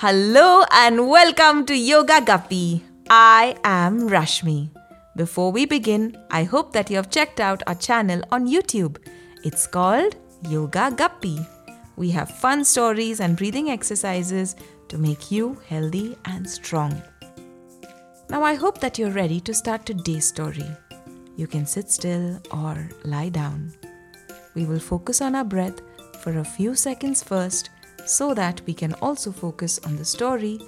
Hello 0.00 0.64
and 0.70 1.08
welcome 1.08 1.66
to 1.66 1.74
Yoga 1.74 2.20
Guppy. 2.20 2.84
I 3.10 3.56
am 3.64 4.08
Rashmi. 4.08 4.70
Before 5.16 5.50
we 5.50 5.66
begin, 5.66 6.16
I 6.30 6.44
hope 6.44 6.72
that 6.72 6.88
you 6.88 6.96
have 6.96 7.10
checked 7.10 7.40
out 7.40 7.62
our 7.66 7.74
channel 7.74 8.22
on 8.30 8.46
YouTube. 8.46 8.98
It's 9.44 9.66
called 9.66 10.14
Yoga 10.48 10.92
Guppy. 10.96 11.40
We 11.96 12.10
have 12.10 12.30
fun 12.30 12.64
stories 12.64 13.20
and 13.20 13.36
breathing 13.36 13.70
exercises 13.70 14.54
to 14.88 14.98
make 14.98 15.30
you 15.30 15.60
healthy 15.68 16.16
and 16.24 16.48
strong. 16.48 17.02
Now, 18.30 18.42
I 18.42 18.54
hope 18.54 18.80
that 18.80 18.98
you're 18.98 19.10
ready 19.10 19.40
to 19.40 19.54
start 19.54 19.86
today's 19.86 20.26
story. 20.26 20.66
You 21.36 21.46
can 21.46 21.66
sit 21.66 21.90
still 21.90 22.40
or 22.50 22.90
lie 23.04 23.28
down. 23.28 23.72
We 24.54 24.66
will 24.66 24.80
focus 24.80 25.20
on 25.20 25.34
our 25.34 25.44
breath 25.44 25.80
for 26.20 26.38
a 26.38 26.44
few 26.44 26.74
seconds 26.74 27.22
first 27.22 27.70
so 28.04 28.34
that 28.34 28.60
we 28.66 28.74
can 28.74 28.94
also 28.94 29.30
focus 29.30 29.78
on 29.86 29.96
the 29.96 30.04
story 30.04 30.60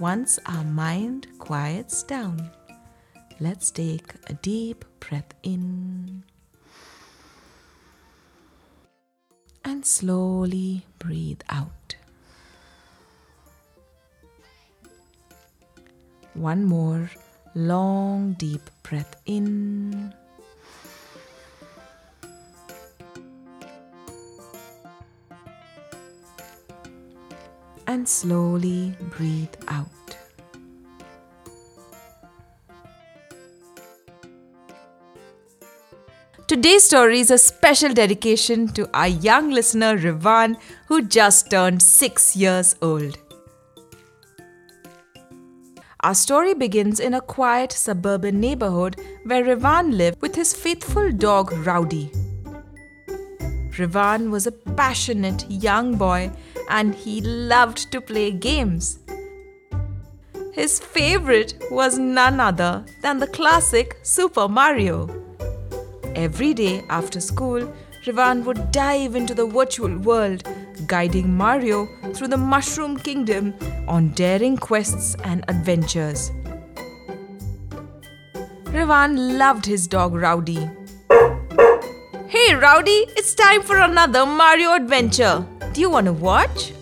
once 0.00 0.38
our 0.46 0.64
mind 0.64 1.28
quiets 1.38 2.02
down. 2.02 2.50
Let's 3.40 3.70
take 3.70 4.14
a 4.28 4.34
deep 4.34 4.84
breath 5.00 5.34
in 5.42 6.24
and 9.64 9.84
slowly 9.84 10.86
breathe 10.98 11.42
out. 11.48 11.83
One 16.34 16.64
more 16.64 17.10
long, 17.54 18.32
deep 18.32 18.68
breath 18.82 19.16
in. 19.24 20.12
And 27.86 28.08
slowly 28.08 28.96
breathe 29.10 29.54
out. 29.68 29.86
Today's 36.48 36.84
story 36.84 37.20
is 37.20 37.30
a 37.30 37.38
special 37.38 37.94
dedication 37.94 38.68
to 38.74 38.88
our 38.92 39.08
young 39.08 39.50
listener 39.50 39.96
Rivan, 39.96 40.56
who 40.88 41.02
just 41.02 41.50
turned 41.50 41.82
six 41.82 42.36
years 42.36 42.74
old. 42.82 43.18
Our 46.04 46.14
story 46.14 46.52
begins 46.52 47.00
in 47.00 47.14
a 47.14 47.22
quiet 47.22 47.72
suburban 47.72 48.38
neighborhood 48.38 49.00
where 49.24 49.42
Rivan 49.42 49.96
lived 49.96 50.20
with 50.20 50.34
his 50.34 50.52
faithful 50.52 51.10
dog 51.10 51.50
Rowdy. 51.66 52.12
Rivan 53.78 54.30
was 54.30 54.46
a 54.46 54.52
passionate 54.52 55.50
young 55.50 55.96
boy 55.96 56.30
and 56.68 56.94
he 56.94 57.22
loved 57.22 57.90
to 57.90 58.02
play 58.02 58.32
games. 58.32 58.98
His 60.52 60.78
favorite 60.78 61.54
was 61.70 61.96
none 61.98 62.38
other 62.38 62.84
than 63.00 63.18
the 63.18 63.26
classic 63.26 63.98
Super 64.02 64.46
Mario. 64.46 65.08
Every 66.14 66.52
day 66.52 66.84
after 66.90 67.18
school, 67.18 67.72
Rivan 68.06 68.44
would 68.44 68.70
dive 68.70 69.14
into 69.14 69.32
the 69.32 69.46
virtual 69.46 69.96
world, 69.96 70.46
guiding 70.86 71.34
Mario 71.34 71.86
through 72.12 72.28
the 72.28 72.36
Mushroom 72.36 72.98
Kingdom 72.98 73.54
on 73.88 74.10
daring 74.10 74.58
quests 74.58 75.16
and 75.24 75.42
adventures. 75.48 76.30
Rivan 78.66 79.38
loved 79.38 79.64
his 79.64 79.86
dog 79.86 80.14
Rowdy. 80.14 80.68
Hey 82.28 82.54
Rowdy, 82.54 83.06
it's 83.16 83.34
time 83.34 83.62
for 83.62 83.78
another 83.78 84.26
Mario 84.26 84.74
adventure. 84.74 85.46
Do 85.72 85.80
you 85.80 85.88
want 85.88 86.04
to 86.06 86.12
watch? 86.12 86.72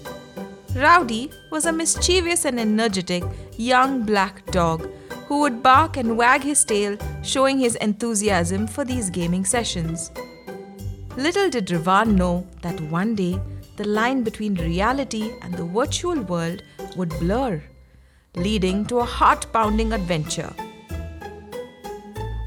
Rowdy 0.75 1.31
was 1.53 1.67
a 1.67 1.73
mischievous 1.73 2.45
and 2.47 2.59
energetic 2.59 3.23
young 3.57 4.03
black 4.03 4.45
dog 4.47 4.91
who 5.27 5.39
would 5.41 5.63
bark 5.63 5.97
and 5.97 6.19
wag 6.19 6.43
his 6.43 6.65
tail, 6.65 6.97
showing 7.23 7.61
his 7.61 7.77
enthusiasm 7.77 8.67
for 8.67 8.85
these 8.85 9.09
gaming 9.09 9.45
sessions. 9.45 10.11
Little 11.17 11.51
did 11.51 11.71
Rivan 11.71 12.17
know 12.17 12.47
that 12.63 12.81
one 12.81 13.15
day 13.15 13.39
the 13.77 13.87
line 13.87 14.23
between 14.23 14.55
reality 14.55 15.35
and 15.43 15.53
the 15.53 15.65
virtual 15.65 16.19
world 16.23 16.63
would 16.97 17.11
blur, 17.21 17.63
leading 18.35 18.87
to 18.87 19.01
a 19.01 19.05
heart 19.05 19.47
pounding 19.53 19.93
adventure. 19.93 20.55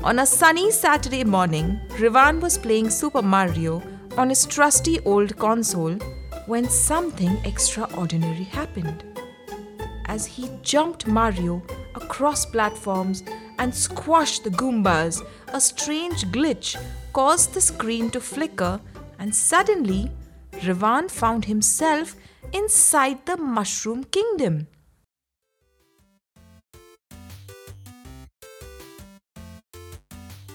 On 0.03 0.17
a 0.17 0.25
sunny 0.25 0.71
Saturday 0.71 1.23
morning, 1.23 1.79
Rivan 1.99 2.39
was 2.39 2.57
playing 2.57 2.89
Super 2.89 3.21
Mario 3.21 3.83
on 4.17 4.29
his 4.29 4.47
trusty 4.47 4.99
old 5.01 5.37
console 5.37 5.99
when 6.47 6.67
something 6.67 7.37
extraordinary 7.45 8.45
happened. 8.45 9.03
As 10.07 10.25
he 10.25 10.49
jumped 10.63 11.05
Mario 11.05 11.61
across 11.93 12.47
platforms 12.47 13.23
and 13.59 13.73
squashed 13.73 14.43
the 14.43 14.49
Goombas, 14.49 15.25
a 15.47 15.61
strange 15.61 16.25
glitch 16.25 16.75
caused 17.13 17.53
the 17.53 17.61
screen 17.61 18.09
to 18.11 18.19
flicker, 18.19 18.79
and 19.19 19.33
suddenly, 19.33 20.11
Rivan 20.65 21.09
found 21.09 21.45
himself 21.45 22.15
inside 22.53 23.25
the 23.25 23.37
Mushroom 23.37 24.03
Kingdom. 24.05 24.67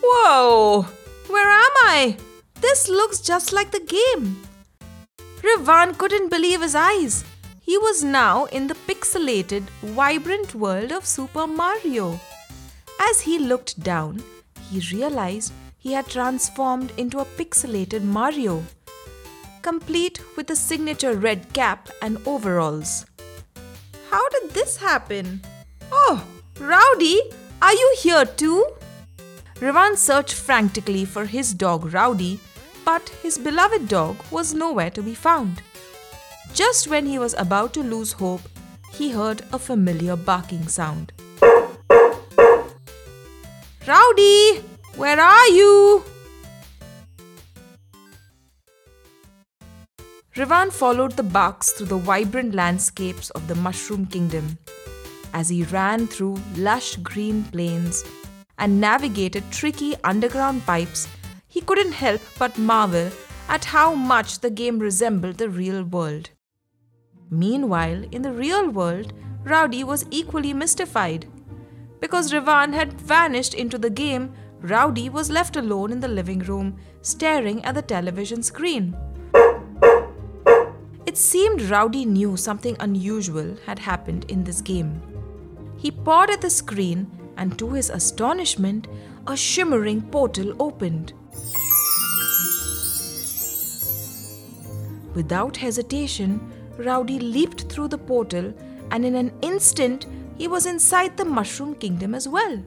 Whoa! 0.03 0.87
Where 1.29 1.49
am 1.49 1.75
I? 1.85 2.17
This 2.61 2.89
looks 2.89 3.21
just 3.21 3.53
like 3.53 3.71
the 3.71 3.81
game. 3.81 4.43
Rivan 5.43 5.95
couldn't 5.95 6.29
believe 6.29 6.61
his 6.61 6.75
eyes. 6.75 7.25
He 7.63 7.79
was 7.79 8.03
now 8.03 8.47
in 8.47 8.67
the 8.67 8.75
pixelated, 8.75 9.63
vibrant 9.83 10.55
world 10.55 10.93
of 10.93 11.07
Super 11.07 11.47
Mario. 11.47 12.19
As 13.03 13.23
he 13.23 13.39
looked 13.39 13.81
down, 13.83 14.23
he 14.71 14.81
realized 14.95 15.53
he 15.79 15.95
had 15.95 16.07
transformed 16.07 16.93
into 16.99 17.19
a 17.19 17.25
pixelated 17.25 18.03
Mario, 18.03 18.63
complete 19.63 20.21
with 20.37 20.47
the 20.47 20.55
signature 20.55 21.15
red 21.15 21.51
cap 21.55 21.89
and 22.03 22.19
overalls. 22.27 23.07
How 24.11 24.29
did 24.29 24.51
this 24.51 24.77
happen? 24.77 25.41
Oh, 25.91 26.23
Rowdy, 26.59 27.23
are 27.63 27.73
you 27.73 27.97
here 28.01 28.27
too? 28.27 28.67
Rivan 29.61 29.97
searched 29.97 30.35
frantically 30.35 31.07
for 31.07 31.25
his 31.25 31.55
dog 31.55 31.95
Rowdy, 31.95 32.39
but 32.85 33.09
his 33.23 33.39
beloved 33.39 33.89
dog 33.89 34.17
was 34.31 34.53
nowhere 34.53 34.91
to 34.91 35.03
be 35.03 35.15
found. 35.15 35.63
Just 36.53 36.89
when 36.89 37.07
he 37.07 37.19
was 37.19 37.35
about 37.39 37.73
to 37.75 37.83
lose 37.83 38.13
hope, 38.13 38.43
he 38.93 39.11
heard 39.11 39.43
a 39.53 39.59
familiar 39.59 40.17
barking 40.17 40.69
sound. 40.69 41.13
Rowdy, 43.91 44.63
where 44.95 45.19
are 45.19 45.49
you? 45.49 46.05
Rivan 50.37 50.71
followed 50.71 51.17
the 51.17 51.25
barks 51.25 51.73
through 51.73 51.89
the 51.89 51.97
vibrant 51.97 52.55
landscapes 52.55 53.31
of 53.31 53.49
the 53.49 53.57
Mushroom 53.57 54.07
Kingdom. 54.07 54.59
As 55.35 55.49
he 55.49 55.65
ran 55.65 56.07
through 56.07 56.39
lush 56.57 56.95
green 56.99 57.43
plains 57.43 58.05
and 58.59 58.81
navigated 58.81 59.43
tricky 59.51 59.97
underground 60.05 60.65
pipes, 60.65 61.09
he 61.49 61.61
couldn't 61.61 61.91
help 61.91 62.21
but 62.39 62.57
marvel 62.59 63.11
at 63.49 63.65
how 63.65 63.93
much 63.93 64.39
the 64.39 64.51
game 64.51 64.79
resembled 64.79 65.39
the 65.39 65.51
real 65.51 65.83
world. 65.83 66.31
Meanwhile, 67.29 68.05
in 68.13 68.23
the 68.23 68.33
real 68.33 68.71
world, 68.71 69.13
Rowdy 69.43 69.83
was 69.83 70.07
equally 70.13 70.55
mystified. 70.55 71.27
Because 72.01 72.33
Rivan 72.33 72.73
had 72.73 72.95
vanished 72.95 73.55
into 73.55 73.79
the 73.79 73.91
game, 73.91 74.33
Rowdy 74.63 75.09
was 75.09 75.31
left 75.31 75.57
alone 75.57 75.93
in 75.93 76.01
the 76.01 76.09
living 76.09 76.41
room, 76.41 76.77
staring 77.03 77.65
at 77.65 77.75
the 77.75 77.83
television 77.83 78.43
screen. 78.43 78.97
It 81.07 81.17
seemed 81.17 81.63
Rowdy 81.63 82.05
knew 82.05 82.37
something 82.37 82.77
unusual 82.81 83.57
had 83.67 83.79
happened 83.79 84.25
in 84.29 84.45
this 84.45 84.61
game. 84.61 85.03
He 85.77 85.91
pawed 85.91 86.31
at 86.31 86.41
the 86.41 86.51
screen, 86.51 87.11
and 87.37 87.59
to 87.59 87.71
his 87.71 87.91
astonishment, 87.91 88.87
a 89.27 89.37
shimmering 89.37 90.03
portal 90.03 90.55
opened. 90.61 91.13
Without 95.15 95.57
hesitation, 95.57 96.41
Rowdy 96.79 97.19
leaped 97.19 97.63
through 97.71 97.89
the 97.89 97.99
portal, 97.99 98.55
and 98.91 99.05
in 99.05 99.15
an 99.17 99.33
instant, 99.43 100.07
he 100.41 100.49
was 100.49 100.65
inside 100.65 101.19
the 101.19 101.25
Mushroom 101.25 101.75
Kingdom 101.75 102.15
as 102.15 102.27
well. 102.27 102.63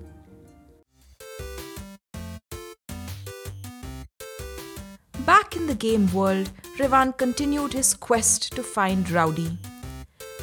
Back 5.26 5.56
in 5.56 5.66
the 5.66 5.74
game 5.74 6.06
world, 6.14 6.52
Rivan 6.80 7.14
continued 7.14 7.74
his 7.74 7.96
quest 7.96 8.52
to 8.56 8.62
find 8.62 9.10
Rowdy. 9.10 9.58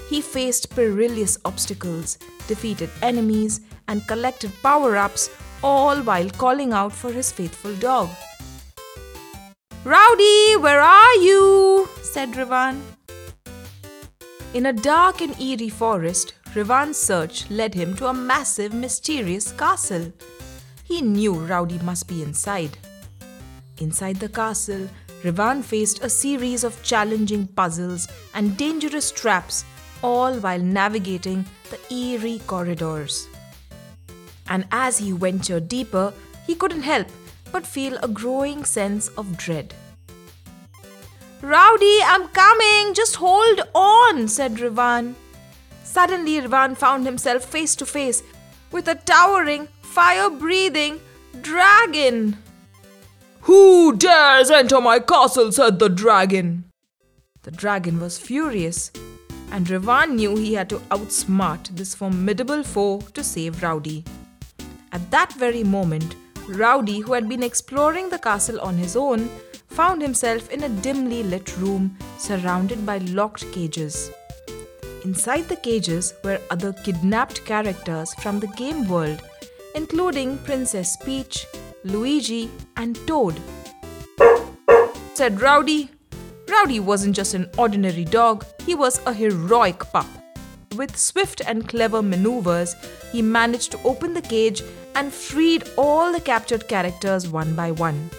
He 0.09 0.21
faced 0.21 0.75
perilous 0.75 1.39
obstacles, 1.45 2.19
defeated 2.49 2.91
enemies, 3.01 3.61
and 3.87 4.05
collected 4.09 4.51
power 4.61 4.97
ups, 4.97 5.31
all 5.63 6.03
while 6.03 6.31
calling 6.31 6.73
out 6.73 6.93
for 6.93 7.13
his 7.13 7.31
faithful 7.31 7.77
dog. 7.77 8.09
Rowdy, 9.85 10.57
where 10.57 10.81
are 10.81 11.15
you? 11.29 11.89
said 12.03 12.35
Rivan. 12.35 12.83
In 14.53 14.67
a 14.67 14.73
dark 14.73 15.21
and 15.21 15.41
eerie 15.41 15.69
forest, 15.69 16.35
Rivan's 16.55 16.97
search 16.97 17.49
led 17.49 17.75
him 17.75 17.95
to 17.97 18.09
a 18.09 18.15
massive, 18.15 18.75
mysterious 18.75 19.53
castle. 19.53 20.13
He 20.83 21.01
knew 21.01 21.35
Rowdy 21.35 21.79
must 21.79 22.09
be 22.09 22.25
inside. 22.25 22.77
Inside 23.79 24.17
the 24.17 24.29
castle, 24.29 24.89
Rivan 25.23 25.63
faced 25.63 26.03
a 26.03 26.11
series 26.11 26.65
of 26.65 26.83
challenging 26.83 27.47
puzzles 27.47 28.09
and 28.35 28.57
dangerous 28.57 29.13
traps, 29.13 29.65
all 30.03 30.35
while 30.41 30.59
navigating 30.59 31.47
the 31.71 31.95
eerie 31.95 32.41
corridors. 32.49 33.29
And 34.49 34.67
as 34.73 34.99
he 34.99 35.13
ventured 35.13 35.69
deeper, 35.69 36.13
he 36.49 36.57
couldn't 36.57 36.83
help 36.83 37.07
but 37.53 37.65
feel 37.65 37.97
a 38.03 38.09
growing 38.09 38.65
sense 38.65 39.07
of 39.17 39.37
dread. 39.37 39.73
Rowdy, 41.43 41.99
I'm 42.05 42.27
coming! 42.29 42.93
Just 42.93 43.17
hold 43.17 43.61
on, 43.73 44.27
said 44.27 44.59
Rivan. 44.59 45.15
Suddenly, 45.93 46.41
Rivan 46.41 46.77
found 46.77 47.05
himself 47.05 47.45
face 47.45 47.75
to 47.75 47.85
face 47.85 48.23
with 48.71 48.87
a 48.87 48.95
towering, 48.95 49.67
fire 49.83 50.31
breathing 50.31 51.01
dragon. 51.43 52.39
Who 53.41 53.97
dares 53.97 54.53
enter 54.53 54.81
my 54.81 55.01
castle? 55.01 55.51
said 55.51 55.81
the 55.81 55.89
dragon. 55.89 56.71
The 57.43 57.51
dragon 57.51 57.99
was 57.99 58.19
furious, 58.19 58.93
and 59.51 59.69
Rivan 59.69 60.15
knew 60.15 60.37
he 60.37 60.55
had 60.55 60.69
to 60.69 60.79
outsmart 60.93 61.71
this 61.71 61.97
formidable 61.97 62.63
foe 62.63 63.01
to 63.15 63.25
save 63.25 63.61
Rowdy. 63.61 64.05
At 64.93 65.11
that 65.11 65.33
very 65.33 65.65
moment, 65.65 66.15
Rowdy, 66.47 67.01
who 67.01 67.15
had 67.15 67.29
been 67.29 67.43
exploring 67.43 68.11
the 68.11 68.19
castle 68.21 68.61
on 68.61 68.77
his 68.77 68.95
own, 68.95 69.29
found 69.67 70.03
himself 70.03 70.51
in 70.51 70.63
a 70.63 70.69
dimly 70.69 71.25
lit 71.25 71.57
room 71.57 71.99
surrounded 72.17 72.87
by 72.87 72.99
locked 72.99 73.51
cages. 73.51 74.13
Inside 75.05 75.49
the 75.49 75.57
cages 75.57 76.13
were 76.23 76.41
other 76.51 76.73
kidnapped 76.73 77.45
characters 77.47 78.13
from 78.15 78.39
the 78.39 78.49
game 78.49 78.87
world, 78.87 79.23
including 79.75 80.37
Princess 80.39 80.97
Peach, 80.99 81.47
Luigi, 81.85 82.51
and 82.77 82.97
Toad. 83.07 83.41
Said 85.15 85.41
Rowdy. 85.41 85.91
Rowdy 86.49 86.81
wasn't 86.81 87.17
just 87.17 87.33
an 87.33 87.49
ordinary 87.57 88.05
dog, 88.05 88.45
he 88.67 88.75
was 88.75 89.01
a 89.07 89.15
heroic 89.15 89.79
pup. 89.79 90.07
With 90.77 90.97
swift 90.97 91.41
and 91.47 91.67
clever 91.67 92.03
maneuvers, 92.03 92.77
he 93.11 93.23
managed 93.23 93.73
to 93.73 93.83
open 93.85 94.13
the 94.13 94.23
cage 94.23 94.63
and 94.95 95.13
freed 95.13 95.65
all 95.79 96.13
the 96.13 96.21
captured 96.21 96.69
characters 96.69 97.27
one 97.27 97.55
by 97.55 97.71
one. 97.71 98.11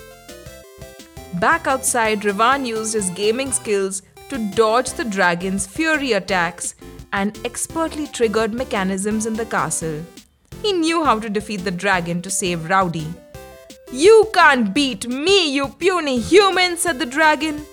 Back 1.35 1.67
outside, 1.67 2.25
Rivan 2.25 2.65
used 2.65 2.93
his 2.93 3.09
gaming 3.11 3.51
skills 3.51 4.01
to 4.31 4.37
dodge 4.55 4.93
the 4.93 5.03
dragon's 5.03 5.67
fury 5.67 6.13
attacks 6.13 6.75
and 7.11 7.37
expertly 7.43 8.07
triggered 8.07 8.53
mechanisms 8.53 9.25
in 9.25 9.33
the 9.33 9.45
castle. 9.45 10.01
He 10.61 10.71
knew 10.71 11.03
how 11.03 11.19
to 11.19 11.29
defeat 11.29 11.65
the 11.65 11.77
dragon 11.83 12.21
to 12.21 12.31
save 12.31 12.69
Rowdy. 12.69 13.07
You 13.91 14.29
can't 14.33 14.73
beat 14.73 15.05
me, 15.05 15.51
you 15.51 15.67
puny 15.67 16.17
human, 16.21 16.77
said 16.77 16.97
the 16.97 17.05
dragon. 17.05 17.65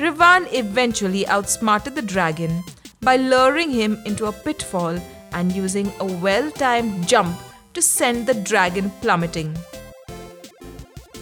Rivan 0.00 0.46
eventually 0.52 1.26
outsmarted 1.26 1.96
the 1.96 2.08
dragon 2.14 2.62
by 3.02 3.16
luring 3.16 3.70
him 3.70 4.00
into 4.06 4.24
a 4.24 4.32
pitfall 4.32 4.98
and 5.32 5.52
using 5.52 5.92
a 6.00 6.06
well 6.06 6.50
timed 6.52 7.06
jump 7.06 7.38
to 7.74 7.82
send 7.82 8.26
the 8.26 8.40
dragon 8.50 8.90
plummeting. 9.02 9.54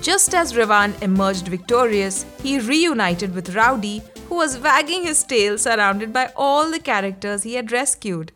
Just 0.00 0.34
as 0.36 0.56
Rivan 0.56 0.94
emerged 1.02 1.48
victorious, 1.48 2.24
he 2.44 2.60
reunited 2.60 3.34
with 3.34 3.56
Rowdy, 3.56 4.02
who 4.30 4.36
was 4.36 4.56
wagging 4.58 5.02
his 5.02 5.22
tail 5.24 5.58
surrounded 5.58 6.12
by 6.12 6.32
all 6.36 6.70
the 6.70 6.78
characters 6.78 7.42
he 7.42 7.54
had 7.54 7.72
rescued. 7.72 8.30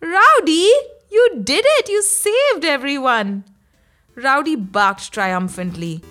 Rowdy, 0.00 0.70
you 1.10 1.40
did 1.42 1.64
it! 1.66 1.88
You 1.88 2.02
saved 2.02 2.64
everyone! 2.64 3.42
Rowdy 4.14 4.54
barked 4.54 5.12
triumphantly. 5.12 6.02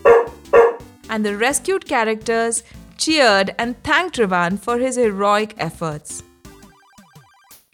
And 1.09 1.25
the 1.25 1.37
rescued 1.37 1.87
characters 1.87 2.63
cheered 2.97 3.55
and 3.57 3.81
thanked 3.81 4.17
Rivan 4.17 4.57
for 4.57 4.77
his 4.77 4.97
heroic 4.97 5.55
efforts. 5.57 6.21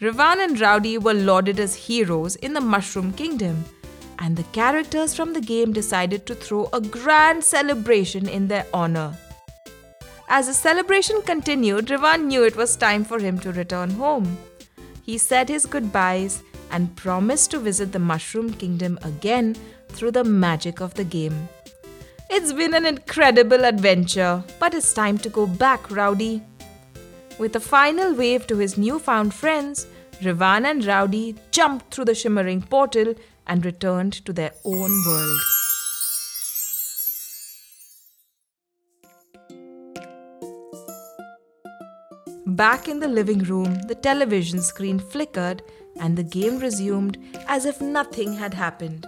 Rivan 0.00 0.40
and 0.40 0.60
Rowdy 0.60 0.98
were 0.98 1.14
lauded 1.14 1.58
as 1.58 1.74
heroes 1.74 2.36
in 2.36 2.54
the 2.54 2.60
Mushroom 2.60 3.12
Kingdom 3.12 3.64
and 4.20 4.36
the 4.36 4.44
characters 4.52 5.16
from 5.16 5.32
the 5.32 5.40
game 5.40 5.72
decided 5.72 6.26
to 6.26 6.34
throw 6.36 6.68
a 6.72 6.80
grand 6.80 7.42
celebration 7.42 8.28
in 8.28 8.46
their 8.46 8.66
honor. 8.72 9.16
As 10.32 10.46
the 10.46 10.54
celebration 10.54 11.22
continued, 11.22 11.90
Rivan 11.90 12.28
knew 12.28 12.44
it 12.44 12.54
was 12.54 12.76
time 12.76 13.02
for 13.04 13.18
him 13.18 13.40
to 13.40 13.50
return 13.50 13.90
home. 13.90 14.38
He 15.02 15.18
said 15.18 15.48
his 15.48 15.66
goodbyes 15.66 16.44
and 16.70 16.94
promised 16.94 17.50
to 17.50 17.58
visit 17.58 17.90
the 17.90 17.98
Mushroom 17.98 18.52
Kingdom 18.52 18.96
again 19.02 19.56
through 19.88 20.12
the 20.12 20.22
magic 20.22 20.80
of 20.80 20.94
the 20.94 21.02
game. 21.02 21.48
It's 22.30 22.52
been 22.52 22.74
an 22.74 22.86
incredible 22.86 23.64
adventure, 23.64 24.44
but 24.60 24.72
it's 24.72 24.94
time 24.94 25.18
to 25.18 25.28
go 25.28 25.48
back, 25.48 25.90
Rowdy. 25.90 26.42
With 27.40 27.56
a 27.56 27.60
final 27.60 28.14
wave 28.14 28.46
to 28.46 28.56
his 28.58 28.78
newfound 28.78 29.34
friends, 29.34 29.88
Rivan 30.22 30.64
and 30.64 30.84
Rowdy 30.84 31.34
jumped 31.50 31.92
through 31.92 32.04
the 32.04 32.14
shimmering 32.14 32.62
portal 32.62 33.14
and 33.48 33.64
returned 33.64 34.12
to 34.26 34.32
their 34.32 34.52
own 34.64 34.92
world. 35.08 35.59
Back 42.56 42.88
in 42.88 42.98
the 42.98 43.06
living 43.06 43.44
room, 43.44 43.80
the 43.86 43.94
television 43.94 44.60
screen 44.60 44.98
flickered 44.98 45.62
and 46.00 46.18
the 46.18 46.24
game 46.24 46.58
resumed 46.58 47.16
as 47.46 47.64
if 47.64 47.80
nothing 47.80 48.32
had 48.32 48.54
happened. 48.54 49.06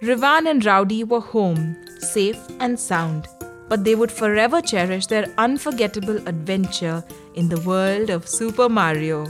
Rivan 0.00 0.46
and 0.46 0.64
Rowdy 0.64 1.04
were 1.04 1.20
home, 1.20 1.76
safe 1.98 2.40
and 2.58 2.80
sound, 2.80 3.28
but 3.68 3.84
they 3.84 3.94
would 3.94 4.10
forever 4.10 4.62
cherish 4.62 5.06
their 5.08 5.26
unforgettable 5.36 6.16
adventure 6.26 7.04
in 7.34 7.50
the 7.50 7.60
world 7.60 8.08
of 8.08 8.26
Super 8.26 8.70
Mario. 8.70 9.26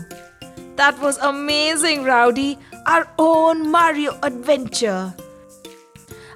That 0.77 0.97
was 1.01 1.19
amazing, 1.19 2.05
Rowdy! 2.05 2.57
Our 2.87 3.09
own 3.19 3.69
Mario 3.69 4.17
adventure! 4.23 5.13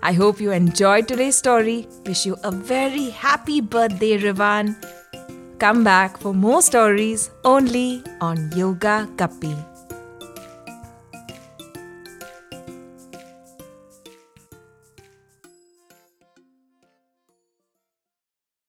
I 0.03 0.13
hope 0.13 0.41
you 0.41 0.53
enjoyed 0.53 1.09
today's 1.09 1.37
story. 1.37 1.89
Wish 2.07 2.27
you 2.27 2.37
a 2.45 2.51
very 2.51 3.11
happy 3.11 3.61
birthday, 3.61 4.17
Rivan. 4.17 4.77
Come 5.59 5.85
back 5.85 6.19
for 6.19 6.35
more 6.35 6.63
stories 6.63 7.31
only 7.45 8.03
on 8.21 8.51
Yoga 8.55 9.09
Guppy. 9.17 9.57